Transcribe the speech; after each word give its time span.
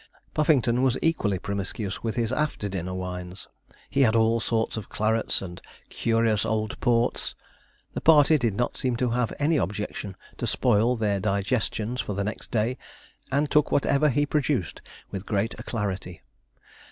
Puffington 0.33 0.81
was 0.81 0.97
equally 1.03 1.37
promiscuous 1.37 2.01
with 2.01 2.15
his 2.15 2.31
after 2.31 2.67
dinner 2.67 2.95
wines. 2.95 3.47
He 3.87 4.01
had 4.01 4.15
all 4.15 4.39
sorts 4.39 4.75
of 4.75 4.89
clarets, 4.89 5.43
and 5.43 5.61
'curious 5.91 6.43
old 6.43 6.79
ports.' 6.79 7.35
The 7.93 8.01
party 8.01 8.39
did 8.39 8.55
not 8.55 8.77
seem 8.77 8.95
to 8.95 9.11
have 9.11 9.31
any 9.37 9.57
objection 9.57 10.15
to 10.39 10.47
spoil 10.47 10.95
their 10.95 11.19
digestions 11.19 12.01
for 12.01 12.15
the 12.15 12.23
next 12.23 12.49
day, 12.49 12.79
and 13.31 13.51
took 13.51 13.71
whatever 13.71 14.09
he 14.09 14.25
produced 14.25 14.81
with 15.11 15.27
great 15.27 15.53
alacrity. 15.71 16.23